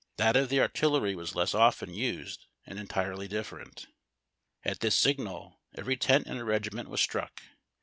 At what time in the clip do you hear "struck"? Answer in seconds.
7.01-7.43